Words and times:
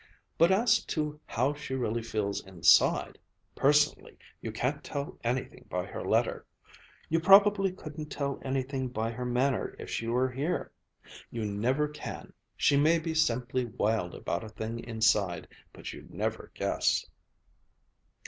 But 0.35 0.49
as 0.49 0.83
to 0.85 1.19
how 1.27 1.53
she 1.53 1.75
really 1.75 2.01
feels 2.01 2.43
inside, 2.43 3.19
personally, 3.53 4.17
you 4.41 4.51
can't 4.51 4.83
tell 4.83 5.19
anything 5.23 5.67
by 5.69 5.85
her 5.85 6.03
letter! 6.03 6.43
You 7.07 7.19
probably 7.19 7.71
couldn't 7.71 8.07
tell 8.09 8.39
anything 8.43 8.87
by 8.87 9.11
her 9.11 9.25
manner 9.25 9.75
if 9.77 9.91
she 9.91 10.07
were 10.07 10.31
here. 10.31 10.71
You 11.29 11.45
never 11.45 11.87
can. 11.87 12.33
She 12.57 12.77
may 12.77 12.97
be 12.97 13.13
simply 13.13 13.65
wild 13.65 14.15
about 14.15 14.43
a 14.43 14.49
thing 14.49 14.79
inside, 14.79 15.47
but 15.71 15.93
you'd 15.93 16.11
never 16.11 16.49
guess." 16.55 17.05